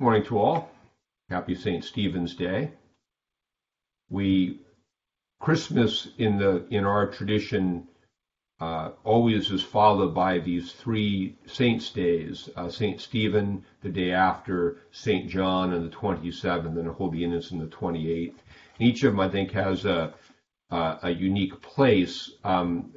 Morning 0.00 0.24
to 0.24 0.38
all. 0.38 0.70
Happy 1.30 1.54
St. 1.54 1.84
Stephen's 1.84 2.34
Day. 2.34 2.72
We 4.10 4.58
Christmas 5.38 6.08
in 6.18 6.36
the 6.36 6.66
in 6.70 6.84
our 6.84 7.06
tradition 7.06 7.86
uh, 8.60 8.90
always 9.04 9.52
is 9.52 9.62
followed 9.62 10.12
by 10.12 10.40
these 10.40 10.72
three 10.72 11.36
saints' 11.46 11.90
days 11.90 12.48
uh, 12.56 12.68
St. 12.68 13.00
Stephen 13.00 13.64
the 13.82 13.88
day 13.88 14.10
after, 14.10 14.78
St. 14.90 15.30
John 15.30 15.72
on 15.72 15.84
the 15.84 15.94
27th, 15.94 16.76
and 16.76 16.88
Holy 16.88 17.22
Innocent 17.22 17.60
the 17.60 17.76
28th. 17.76 18.34
Each 18.80 19.04
of 19.04 19.12
them, 19.12 19.20
I 19.20 19.28
think, 19.28 19.52
has 19.52 19.84
a, 19.84 20.12
uh, 20.72 20.98
a 21.04 21.10
unique 21.10 21.62
place, 21.62 22.32
um, 22.42 22.92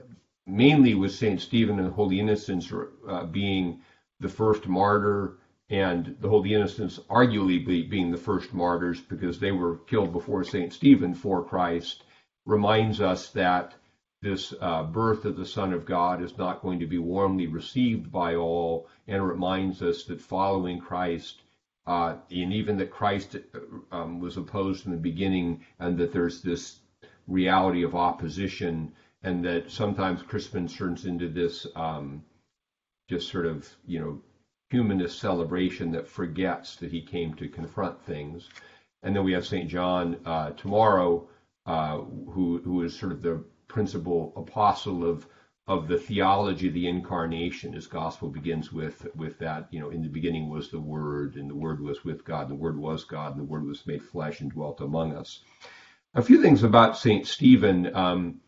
mainly 0.47 0.95
with 0.95 1.13
St. 1.13 1.39
Stephen 1.39 1.77
and 1.77 1.93
Holy 1.93 2.19
Innocents 2.19 2.73
uh, 3.07 3.25
being 3.25 3.81
the 4.19 4.29
first 4.29 4.67
martyr 4.67 5.37
and 5.69 6.15
the 6.21 6.29
Holy 6.29 6.53
Innocents 6.53 6.97
arguably 7.09 7.89
being 7.89 8.12
the 8.12 8.17
first 8.17 8.53
martyrs 8.53 9.01
because 9.01 9.39
they 9.39 9.51
were 9.51 9.77
killed 9.77 10.13
before 10.13 10.43
St. 10.43 10.71
Stephen 10.71 11.13
for 11.13 11.43
Christ, 11.43 12.03
reminds 12.45 13.01
us 13.01 13.31
that 13.31 13.74
this 14.21 14.53
uh, 14.62 14.83
birth 14.83 15.25
of 15.25 15.36
the 15.36 15.45
Son 15.45 15.74
of 15.74 15.86
God 15.86 16.24
is 16.24 16.38
not 16.38 16.62
going 16.62 16.79
to 16.79 16.88
be 16.88 16.97
warmly 16.97 17.47
received 17.47 18.12
by 18.12 18.36
all, 18.36 18.88
and 19.08 19.27
reminds 19.27 19.82
us 19.82 20.06
that 20.06 20.21
following 20.21 20.80
Christ, 20.80 21.41
uh, 21.86 22.15
and 22.32 22.53
even 22.53 22.77
that 22.77 22.89
Christ 22.89 23.36
uh, 23.36 23.95
um, 23.95 24.19
was 24.19 24.38
opposed 24.38 24.86
in 24.86 24.91
the 24.91 24.97
beginning, 24.97 25.65
and 25.80 25.97
that 25.97 26.13
there's 26.13 26.41
this 26.41 26.80
reality 27.27 27.84
of 27.84 27.93
opposition, 27.93 28.93
and 29.21 29.43
that 29.43 29.69
sometimes 29.69 30.23
Christmas 30.23 30.73
turns 30.75 31.06
into 31.06 31.27
this 31.27 31.67
um, 31.75 32.23
just 33.10 33.30
sort 33.30 33.45
of, 33.45 33.69
you 33.86 33.99
know, 33.99 34.21
humanist 34.69 35.19
celebration 35.19 35.91
that 35.91 36.08
forgets 36.08 36.75
that 36.77 36.91
he 36.91 37.01
came 37.01 37.34
to 37.36 37.47
confront 37.47 38.01
things. 38.03 38.49
And 39.03 39.15
then 39.15 39.23
we 39.23 39.34
have 39.34 39.45
St. 39.45 39.69
John 39.69 40.17
uh, 40.25 40.51
tomorrow, 40.51 41.27
uh, 41.65 41.97
who, 41.97 42.62
who 42.63 42.84
is 42.84 42.97
sort 42.97 43.12
of 43.12 43.21
the 43.21 43.43
principal 43.67 44.34
apostle 44.36 45.03
of 45.03 45.27
of 45.67 45.89
the 45.89 45.97
theology 45.97 46.67
of 46.69 46.73
the 46.73 46.88
incarnation. 46.88 47.73
His 47.73 47.88
gospel 47.88 48.30
begins 48.30 48.71
with 48.71 49.06
with 49.15 49.38
that, 49.39 49.67
you 49.71 49.80
know, 49.80 49.89
in 49.89 50.01
the 50.01 50.08
beginning 50.08 50.49
was 50.49 50.71
the 50.71 50.80
Word, 50.80 51.36
and 51.36 51.49
the 51.49 51.56
Word 51.56 51.82
was 51.82 52.03
with 52.06 52.23
God, 52.23 52.43
and 52.43 52.51
the 52.51 52.63
Word 52.63 52.77
was 52.77 53.03
God, 53.03 53.32
and 53.32 53.41
the 53.41 53.51
Word 53.51 53.65
was 53.65 53.86
made 53.86 54.03
flesh 54.03 54.39
and 54.39 54.51
dwelt 54.51 54.80
among 54.80 55.13
us. 55.13 55.41
A 56.15 56.21
few 56.21 56.41
things 56.41 56.63
about 56.63 56.97
Saint 56.97 57.27
Stephen. 57.27 57.93
Um, 57.93 58.39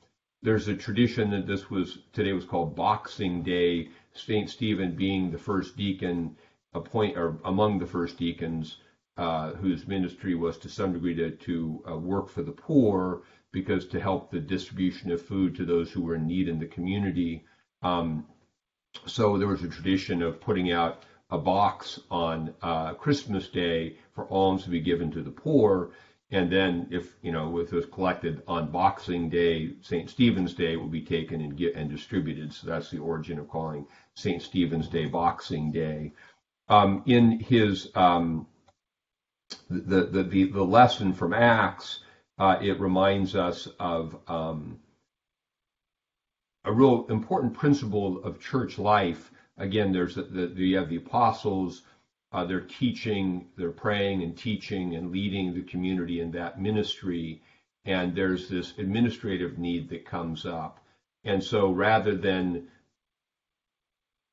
there's 0.41 0.69
a 0.69 0.75
tradition 0.75 1.29
that 1.31 1.45
this 1.45 1.69
was 1.69 1.99
today 2.13 2.31
was 2.31 2.45
called 2.45 2.75
Boxing 2.75 3.43
Day. 3.43 3.89
Saint 4.19 4.49
Stephen 4.49 4.95
being 4.95 5.31
the 5.31 5.37
first 5.37 5.75
deacon, 5.77 6.35
appoint 6.73 7.17
or 7.17 7.39
among 7.45 7.79
the 7.79 7.85
first 7.85 8.17
deacons, 8.17 8.77
uh, 9.17 9.53
whose 9.55 9.87
ministry 9.87 10.35
was 10.35 10.57
to 10.57 10.69
some 10.69 10.93
degree 10.93 11.15
to, 11.15 11.31
to 11.31 11.83
uh, 11.89 11.97
work 11.97 12.29
for 12.29 12.41
the 12.41 12.51
poor 12.51 13.23
because 13.51 13.87
to 13.87 13.99
help 13.99 14.31
the 14.31 14.39
distribution 14.39 15.11
of 15.11 15.21
food 15.21 15.55
to 15.55 15.65
those 15.65 15.91
who 15.91 16.01
were 16.01 16.15
in 16.15 16.27
need 16.27 16.47
in 16.47 16.59
the 16.59 16.67
community. 16.67 17.43
Um, 17.81 18.25
so 19.05 19.37
there 19.37 19.47
was 19.47 19.63
a 19.63 19.69
tradition 19.69 20.21
of 20.21 20.39
putting 20.39 20.71
out 20.71 21.03
a 21.31 21.37
box 21.37 21.99
on 22.09 22.53
uh, 22.61 22.93
Christmas 22.93 23.49
Day 23.49 23.97
for 24.13 24.31
alms 24.31 24.63
to 24.63 24.69
be 24.69 24.79
given 24.79 25.11
to 25.11 25.21
the 25.21 25.31
poor. 25.31 25.91
And 26.31 26.51
then, 26.51 26.87
if 26.91 27.15
you 27.23 27.31
know, 27.31 27.57
if 27.57 27.71
was 27.71 27.87
collected 27.87 28.43
on 28.47 28.69
Boxing 28.69 29.29
Day, 29.29 29.73
St. 29.81 30.09
Stephen's 30.09 30.53
Day 30.53 30.75
will 30.75 30.87
be 30.87 31.01
taken 31.01 31.41
and 31.41 31.57
get 31.57 31.75
and 31.75 31.89
distributed. 31.89 32.53
So 32.53 32.67
that's 32.67 32.91
the 32.91 32.99
origin 32.99 33.39
of 33.39 33.49
calling 33.49 33.87
St. 34.13 34.41
Stephen's 34.41 34.87
Day 34.87 35.05
Boxing 35.05 35.71
Day. 35.71 36.13
Um, 36.67 37.01
in 37.07 37.39
his 37.39 37.89
um, 37.95 38.45
the, 39.69 40.05
the 40.05 40.23
the 40.23 40.51
the 40.51 40.63
lesson 40.63 41.13
from 41.13 41.33
Acts, 41.33 42.01
uh, 42.37 42.57
it 42.61 42.79
reminds 42.79 43.35
us 43.35 43.67
of 43.79 44.15
um, 44.27 44.79
a 46.63 46.71
real 46.71 47.07
important 47.09 47.55
principle 47.55 48.23
of 48.23 48.39
church 48.39 48.77
life. 48.77 49.31
Again, 49.57 49.91
there's 49.91 50.13
the, 50.13 50.21
the 50.21 50.63
you 50.63 50.77
have 50.77 50.89
the 50.89 50.97
apostles, 50.97 51.81
uh, 52.31 52.45
they're 52.45 52.61
teaching, 52.61 53.47
they're 53.57 53.71
praying 53.71 54.21
and 54.23 54.37
teaching 54.37 54.95
and 54.95 55.11
leading 55.11 55.53
the 55.53 55.63
community 55.63 56.19
in 56.19 56.31
that 56.31 56.61
ministry, 56.61 57.41
and 57.85 58.15
there's 58.15 58.47
this 58.49 58.77
administrative 58.77 59.57
need 59.57 59.89
that 59.89 60.05
comes 60.05 60.45
up. 60.45 60.79
And 61.23 61.43
so 61.43 61.71
rather 61.71 62.15
than 62.15 62.67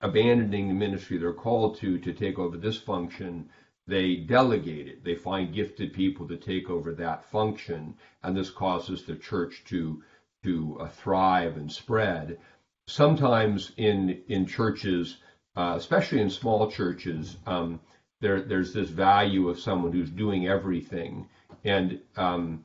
abandoning 0.00 0.68
the 0.68 0.74
ministry 0.74 1.16
they're 1.16 1.32
called 1.32 1.78
to 1.78 1.98
to 1.98 2.12
take 2.12 2.38
over 2.38 2.56
this 2.59 2.76
function, 2.76 3.48
they 3.87 4.16
delegate 4.16 4.88
it. 4.88 5.04
They 5.04 5.14
find 5.14 5.54
gifted 5.54 5.92
people 5.92 6.28
to 6.28 6.37
take 6.37 6.68
over 6.68 6.92
that 6.94 7.30
function, 7.30 7.94
and 8.22 8.37
this 8.37 8.50
causes 8.50 9.04
the 9.04 9.16
church 9.16 9.64
to 9.66 10.02
to 10.44 10.78
uh, 10.80 10.88
thrive 10.88 11.56
and 11.56 11.72
spread. 11.72 12.38
Sometimes 12.87 13.72
in 13.76 14.22
in 14.28 14.46
churches, 14.46 15.16
uh, 15.57 15.75
especially 15.77 16.21
in 16.21 16.31
small 16.31 16.71
churches, 16.71 17.37
um, 17.47 17.81
there 18.21 18.42
there's 18.42 18.73
this 18.73 18.90
value 18.90 19.49
of 19.49 19.61
someone 19.61 19.92
who's 19.92 20.11
doing 20.11 20.47
everything, 20.49 21.29
and 21.64 22.01
um, 22.16 22.64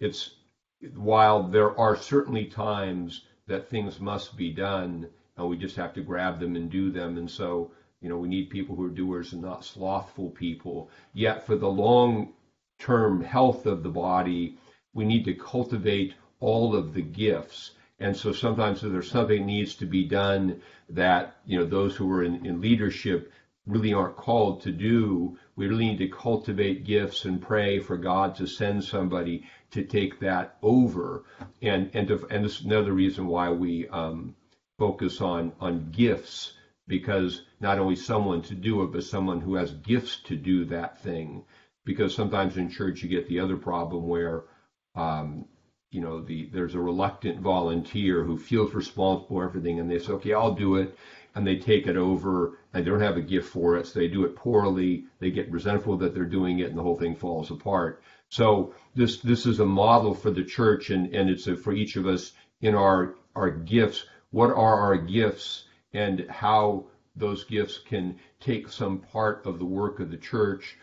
it's 0.00 0.34
while 0.94 1.42
there 1.42 1.78
are 1.78 1.96
certainly 1.96 2.44
times 2.44 3.24
that 3.46 3.68
things 3.68 4.00
must 4.00 4.36
be 4.36 4.52
done, 4.52 5.08
and 5.36 5.48
we 5.48 5.56
just 5.56 5.76
have 5.76 5.94
to 5.94 6.02
grab 6.02 6.38
them 6.40 6.56
and 6.56 6.70
do 6.70 6.90
them, 6.90 7.18
and 7.18 7.30
so 7.30 7.70
you 8.00 8.08
know, 8.08 8.16
we 8.18 8.28
need 8.28 8.50
people 8.50 8.76
who 8.76 8.84
are 8.84 8.90
doers 8.90 9.32
and 9.32 9.42
not 9.42 9.64
slothful 9.64 10.30
people. 10.30 10.88
Yet, 11.14 11.44
for 11.44 11.56
the 11.56 11.68
long 11.68 12.32
term 12.78 13.22
health 13.22 13.66
of 13.66 13.82
the 13.82 13.88
body, 13.88 14.56
we 14.94 15.04
need 15.04 15.24
to 15.24 15.34
cultivate 15.34 16.14
all 16.40 16.76
of 16.76 16.94
the 16.94 17.02
gifts. 17.02 17.72
And 18.00 18.16
so 18.16 18.32
sometimes 18.32 18.80
there's 18.80 19.10
something 19.10 19.44
needs 19.44 19.74
to 19.76 19.86
be 19.86 20.04
done 20.04 20.60
that, 20.90 21.36
you 21.46 21.58
know, 21.58 21.66
those 21.66 21.96
who 21.96 22.10
are 22.12 22.22
in, 22.22 22.46
in 22.46 22.60
leadership 22.60 23.32
really 23.66 23.92
aren't 23.92 24.16
called 24.16 24.62
to 24.62 24.72
do, 24.72 25.36
we 25.56 25.66
really 25.66 25.88
need 25.88 25.98
to 25.98 26.08
cultivate 26.08 26.84
gifts 26.84 27.24
and 27.24 27.42
pray 27.42 27.78
for 27.78 27.96
God 27.96 28.34
to 28.36 28.46
send 28.46 28.82
somebody 28.82 29.44
to 29.72 29.84
take 29.84 30.20
that 30.20 30.56
over. 30.62 31.24
And 31.60 31.90
and 31.94 32.08
to, 32.08 32.26
and 32.30 32.44
this 32.44 32.60
is 32.60 32.64
another 32.64 32.92
reason 32.92 33.26
why 33.26 33.50
we 33.50 33.86
um, 33.88 34.34
focus 34.78 35.20
on 35.20 35.52
on 35.60 35.90
gifts 35.90 36.52
because 36.86 37.42
not 37.60 37.78
only 37.78 37.96
someone 37.96 38.40
to 38.42 38.54
do 38.54 38.82
it, 38.82 38.92
but 38.92 39.04
someone 39.04 39.40
who 39.40 39.54
has 39.56 39.72
gifts 39.72 40.16
to 40.24 40.36
do 40.36 40.64
that 40.64 41.02
thing. 41.02 41.44
Because 41.84 42.14
sometimes 42.14 42.56
in 42.56 42.70
church 42.70 43.02
you 43.02 43.08
get 43.08 43.28
the 43.28 43.40
other 43.40 43.56
problem 43.56 44.08
where, 44.08 44.44
um, 44.94 45.44
you 45.90 46.00
know, 46.00 46.20
the 46.20 46.48
there's 46.52 46.74
a 46.74 46.80
reluctant 46.80 47.40
volunteer 47.40 48.24
who 48.24 48.38
feels 48.38 48.74
responsible 48.74 49.26
for 49.28 49.44
everything, 49.44 49.80
and 49.80 49.90
they 49.90 49.98
say, 49.98 50.12
okay, 50.12 50.34
I'll 50.34 50.54
do 50.54 50.76
it, 50.76 50.96
and 51.34 51.46
they 51.46 51.56
take 51.56 51.86
it 51.86 51.96
over, 51.96 52.58
and 52.72 52.84
they 52.84 52.90
don't 52.90 53.00
have 53.00 53.16
a 53.16 53.22
gift 53.22 53.48
for 53.48 53.76
it, 53.76 53.86
so 53.86 53.98
they 53.98 54.08
do 54.08 54.24
it 54.24 54.36
poorly. 54.36 55.04
They 55.18 55.30
get 55.30 55.50
resentful 55.50 55.96
that 55.98 56.14
they're 56.14 56.24
doing 56.24 56.58
it, 56.60 56.68
and 56.68 56.78
the 56.78 56.82
whole 56.82 56.98
thing 56.98 57.16
falls 57.16 57.50
apart. 57.50 58.02
So 58.28 58.74
this 58.94 59.20
this 59.20 59.46
is 59.46 59.60
a 59.60 59.66
model 59.66 60.14
for 60.14 60.30
the 60.30 60.44
church, 60.44 60.90
and 60.90 61.14
and 61.14 61.30
it's 61.30 61.46
a, 61.46 61.56
for 61.56 61.72
each 61.72 61.96
of 61.96 62.06
us 62.06 62.32
in 62.60 62.74
our 62.74 63.14
our 63.34 63.50
gifts. 63.50 64.04
What 64.30 64.50
are 64.50 64.80
our 64.80 64.96
gifts? 64.96 65.64
and 65.94 66.26
how 66.28 66.84
those 67.16 67.44
gifts 67.44 67.78
can 67.78 68.18
take 68.40 68.68
some 68.68 68.98
part 68.98 69.44
of 69.46 69.58
the 69.58 69.64
work 69.64 70.00
of 70.00 70.10
the 70.10 70.16
church, 70.16 70.76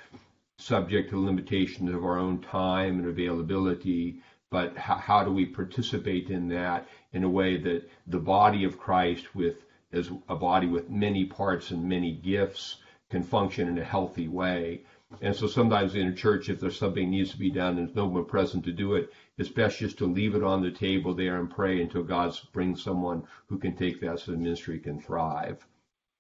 subject 0.58 1.10
to 1.10 1.24
limitations 1.24 1.94
of 1.94 2.04
our 2.04 2.18
own 2.18 2.42
time 2.42 3.00
and 3.00 3.08
availability. 3.08 4.22
But 4.56 4.78
how, 4.78 4.96
how 4.96 5.26
do 5.26 5.34
we 5.34 5.46
participate 5.46 6.30
in 6.30 6.48
that 6.48 6.88
in 7.12 7.26
a 7.26 7.30
way 7.30 7.58
that 7.58 7.90
the 8.08 8.20
body 8.20 8.64
of 8.64 8.78
Christ, 8.78 9.36
with 9.36 9.66
as 9.92 10.10
a 10.30 10.36
body 10.38 10.68
with 10.68 10.90
many 10.90 11.26
parts 11.26 11.72
and 11.72 11.90
many 11.90 12.14
gifts, 12.14 12.78
can 13.10 13.22
function 13.22 13.68
in 13.68 13.78
a 13.78 13.84
healthy 13.84 14.30
way. 14.30 14.84
And 15.22 15.36
so 15.36 15.48
sometimes 15.48 15.94
in 15.94 16.08
a 16.08 16.16
church, 16.16 16.48
if 16.48 16.62
there's 16.62 16.80
something 16.80 17.10
needs 17.10 17.32
to 17.32 17.38
be 17.38 17.52
done 17.52 17.78
and 17.78 17.80
there's 17.80 17.98
no 17.98 18.06
one 18.06 18.24
present 18.24 18.64
to 18.64 18.72
do 18.72 18.96
it, 18.96 19.12
it's 19.38 19.50
best 19.50 19.80
just 19.80 19.98
to 19.98 20.06
leave 20.06 20.36
it 20.36 20.44
on 20.44 20.62
the 20.62 20.72
table 20.72 21.14
there 21.14 21.38
and 21.38 21.50
pray 21.50 21.82
until 21.82 22.04
God 22.04 22.34
brings 22.54 22.82
someone 22.82 23.24
who 23.48 23.58
can 23.58 23.76
take 23.76 24.00
that 24.00 24.22
so 24.22 24.32
the 24.32 24.38
ministry 24.38 24.80
can 24.80 25.02
thrive. 25.02 25.68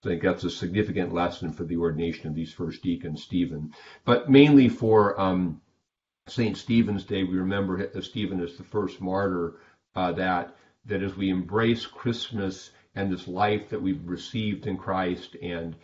So 0.04 0.10
I 0.10 0.14
think 0.14 0.24
that's 0.24 0.44
a 0.44 0.50
significant 0.50 1.14
lesson 1.14 1.54
for 1.54 1.64
the 1.64 1.78
ordination 1.78 2.28
of 2.28 2.36
these 2.36 2.52
first 2.52 2.84
deacons, 2.84 3.24
Stephen. 3.24 3.72
But 4.04 4.30
mainly 4.30 4.68
for 4.68 5.18
um, 5.18 5.62
St. 6.28 6.58
Stephen's 6.58 7.04
Day, 7.04 7.24
we 7.24 7.38
remember 7.38 7.88
Stephen 8.02 8.42
as 8.42 8.58
the 8.58 8.64
first 8.64 9.00
martyr, 9.00 9.58
uh, 9.96 10.12
that, 10.14 10.58
that 10.86 11.04
as 11.04 11.16
we 11.16 11.30
embrace 11.30 11.86
Christmas 11.86 12.72
and 12.96 13.12
this 13.12 13.28
life 13.28 13.70
that 13.70 13.80
we've 13.80 14.08
received 14.08 14.66
in 14.66 14.76
Christ 14.76 15.36
and 15.40 15.76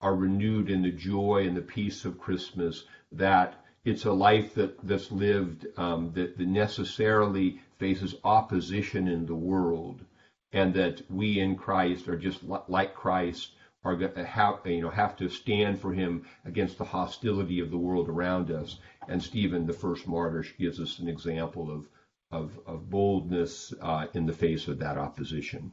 are 0.00 0.14
renewed 0.14 0.70
in 0.70 0.82
the 0.82 0.92
joy 0.92 1.48
and 1.48 1.56
the 1.56 1.62
peace 1.62 2.04
of 2.04 2.20
Christmas, 2.20 2.84
that 3.10 3.64
it's 3.84 4.04
a 4.04 4.12
life 4.12 4.54
that, 4.54 4.78
that's 4.86 5.10
lived 5.10 5.66
um, 5.76 6.12
that, 6.12 6.38
that 6.38 6.46
necessarily 6.46 7.60
faces 7.76 8.14
opposition 8.22 9.08
in 9.08 9.26
the 9.26 9.34
world, 9.34 10.04
and 10.52 10.74
that 10.74 11.02
we 11.10 11.40
in 11.40 11.56
Christ 11.56 12.06
are 12.06 12.16
just 12.16 12.44
like 12.68 12.94
Christ 12.94 13.50
are 13.86 14.24
have 14.24 14.60
you 14.66 14.82
know 14.82 14.90
have 14.90 15.16
to 15.16 15.28
stand 15.28 15.80
for 15.80 15.92
Him 15.92 16.26
against 16.44 16.78
the 16.78 16.84
hostility 16.84 17.60
of 17.60 17.70
the 17.70 17.78
world 17.78 18.08
around 18.08 18.50
us. 18.50 18.78
And 19.08 19.22
Stephen, 19.22 19.66
the 19.66 19.72
first 19.72 20.06
martyr, 20.06 20.44
gives 20.58 20.80
us 20.80 20.98
an 20.98 21.08
example 21.08 21.70
of 21.70 21.88
of, 22.30 22.58
of 22.66 22.90
boldness 22.90 23.72
uh, 23.80 24.06
in 24.14 24.26
the 24.26 24.32
face 24.32 24.68
of 24.68 24.80
that 24.80 24.98
opposition. 24.98 25.72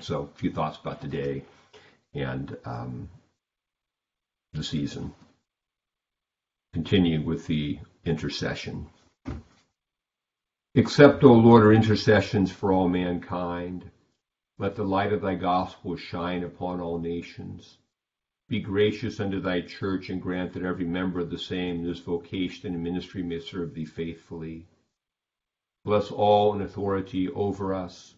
So, 0.00 0.30
a 0.34 0.38
few 0.38 0.50
thoughts 0.50 0.78
about 0.78 1.00
the 1.00 1.08
day 1.08 1.44
and 2.12 2.56
um, 2.64 3.08
the 4.52 4.64
season. 4.64 5.14
Continuing 6.72 7.24
with 7.24 7.46
the 7.46 7.78
intercession. 8.04 8.88
Accept, 10.74 11.24
O 11.24 11.32
Lord, 11.32 11.62
our 11.62 11.72
intercessions 11.72 12.50
for 12.50 12.72
all 12.72 12.88
mankind. 12.88 13.90
Let 14.58 14.74
the 14.74 14.84
light 14.84 15.12
of 15.12 15.20
thy 15.20 15.34
gospel 15.34 15.96
shine 15.96 16.42
upon 16.42 16.80
all 16.80 16.96
nations. 16.96 17.76
Be 18.48 18.58
gracious 18.58 19.20
unto 19.20 19.38
thy 19.38 19.60
church 19.60 20.08
and 20.08 20.22
grant 20.22 20.54
that 20.54 20.62
every 20.62 20.86
member 20.86 21.20
of 21.20 21.28
the 21.28 21.36
same 21.36 21.80
in 21.80 21.84
his 21.84 21.98
vocation 21.98 22.72
and 22.72 22.82
ministry 22.82 23.22
may 23.22 23.38
serve 23.38 23.74
thee 23.74 23.84
faithfully. 23.84 24.64
Bless 25.84 26.10
all 26.10 26.54
in 26.54 26.62
authority 26.62 27.28
over 27.28 27.74
us, 27.74 28.14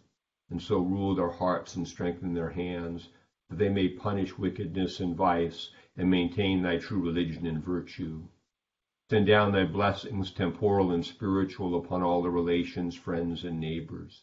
and 0.49 0.63
so 0.63 0.79
rule 0.79 1.13
their 1.17 1.29
hearts 1.31 1.75
and 1.75 1.89
strengthen 1.89 2.35
their 2.35 2.51
hands, 2.51 3.09
that 3.49 3.59
they 3.59 3.69
may 3.69 3.89
punish 3.89 4.39
wickedness 4.39 5.01
and 5.01 5.17
vice, 5.17 5.71
and 5.97 6.09
maintain 6.09 6.63
thy 6.63 6.77
true 6.77 7.01
religion 7.01 7.47
and 7.47 7.65
virtue. 7.65 8.29
Send 9.11 9.27
down 9.27 9.51
thy 9.51 9.65
blessings, 9.65 10.31
temporal 10.31 10.93
and 10.93 11.05
spiritual, 11.05 11.75
upon 11.75 12.01
all 12.01 12.23
the 12.23 12.31
relations, 12.31 12.95
friends, 12.95 13.43
and 13.43 13.59
neighbors. 13.59 14.23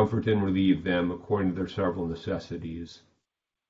Comfort 0.00 0.28
and 0.28 0.42
relieve 0.42 0.82
them 0.82 1.10
according 1.10 1.50
to 1.50 1.56
their 1.56 1.68
several 1.68 2.06
necessities. 2.06 3.02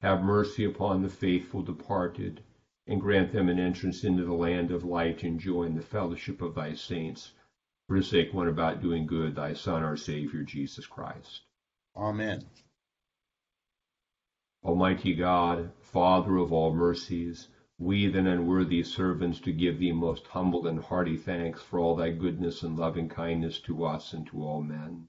Have 0.00 0.22
mercy 0.22 0.62
upon 0.64 1.02
the 1.02 1.08
faithful 1.08 1.60
departed, 1.60 2.44
and 2.86 3.00
grant 3.00 3.32
them 3.32 3.48
an 3.48 3.58
entrance 3.58 4.04
into 4.04 4.24
the 4.24 4.32
land 4.32 4.70
of 4.70 4.84
light 4.84 5.24
and 5.24 5.40
joy 5.40 5.64
in 5.64 5.74
the 5.74 5.82
fellowship 5.82 6.40
of 6.40 6.54
thy 6.54 6.72
saints. 6.72 7.32
For 7.88 7.98
the 7.98 8.04
sake 8.04 8.32
one 8.32 8.46
about 8.46 8.80
doing 8.80 9.06
good, 9.06 9.34
thy 9.34 9.54
Son, 9.54 9.82
our 9.82 9.96
Savior, 9.96 10.44
Jesus 10.44 10.86
Christ. 10.86 11.42
Amen. 11.96 12.44
Almighty 14.62 15.16
God, 15.16 15.72
Father 15.80 16.36
of 16.36 16.52
all 16.52 16.72
mercies, 16.72 17.48
we, 17.76 18.06
then 18.06 18.28
unworthy 18.28 18.84
servants, 18.84 19.40
to 19.40 19.52
give 19.52 19.80
thee 19.80 19.90
most 19.90 20.28
humble 20.28 20.68
and 20.68 20.78
hearty 20.78 21.16
thanks 21.16 21.60
for 21.60 21.80
all 21.80 21.96
thy 21.96 22.10
goodness 22.10 22.62
and 22.62 22.78
loving 22.78 23.08
kindness 23.08 23.58
to 23.62 23.84
us 23.84 24.12
and 24.12 24.28
to 24.28 24.44
all 24.44 24.62
men. 24.62 25.08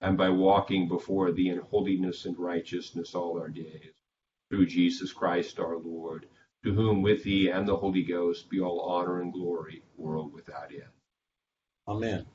and 0.00 0.16
by 0.16 0.28
walking 0.28 0.88
before 0.88 1.32
thee 1.32 1.48
in 1.48 1.58
holiness 1.58 2.24
and 2.26 2.38
righteousness 2.38 3.14
all 3.14 3.38
our 3.38 3.48
days. 3.48 3.94
Through 4.50 4.66
Jesus 4.66 5.12
Christ 5.12 5.58
our 5.58 5.78
Lord, 5.78 6.26
to 6.64 6.72
whom 6.72 7.02
with 7.02 7.24
thee 7.24 7.48
and 7.48 7.66
the 7.66 7.76
Holy 7.76 8.02
Ghost 8.02 8.50
be 8.50 8.60
all 8.60 8.80
honor 8.80 9.20
and 9.20 9.32
glory, 9.32 9.82
world 9.96 10.32
without 10.32 10.72
end. 10.72 10.82
Amen. 11.88 12.26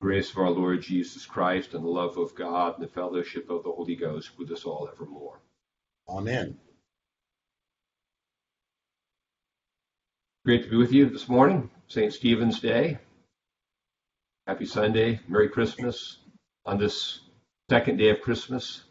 Grace 0.00 0.30
of 0.30 0.38
our 0.38 0.50
Lord 0.50 0.82
Jesus 0.82 1.26
Christ 1.26 1.74
and 1.74 1.84
the 1.84 1.88
love 1.88 2.16
of 2.16 2.34
God 2.34 2.74
and 2.78 2.84
the 2.84 2.92
fellowship 2.92 3.50
of 3.50 3.64
the 3.64 3.72
Holy 3.72 3.96
Ghost 3.96 4.30
with 4.38 4.50
us 4.50 4.64
all 4.64 4.88
evermore. 4.90 5.40
Amen. 6.08 6.58
Great 10.44 10.64
to 10.64 10.70
be 10.70 10.76
with 10.76 10.92
you 10.92 11.10
this 11.10 11.28
morning, 11.28 11.70
St. 11.88 12.12
Stephen's 12.12 12.60
Day. 12.60 12.98
Happy 14.50 14.66
Sunday. 14.66 15.20
Merry 15.28 15.48
Christmas 15.48 16.18
on 16.66 16.76
this 16.76 17.20
second 17.70 17.98
day 17.98 18.08
of 18.08 18.20
Christmas. 18.20 18.82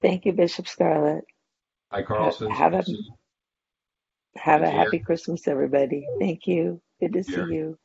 Thank 0.00 0.26
you, 0.26 0.32
Bishop 0.32 0.68
Scarlett. 0.68 1.24
Hi, 1.90 2.02
Carlson. 2.02 2.52
Have 2.52 2.74
a, 2.74 2.84
have 4.36 4.62
a 4.62 4.70
happy 4.70 5.00
Christmas, 5.00 5.48
everybody. 5.48 6.06
Thank 6.20 6.46
you. 6.46 6.80
Good 7.00 7.14
to 7.14 7.24
see 7.24 7.32
you. 7.32 7.76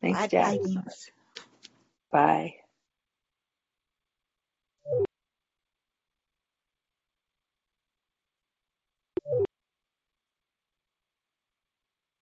Thanks, 0.00 0.20
Bye, 0.20 0.26
Jack. 0.28 0.58
Bye. 2.10 2.54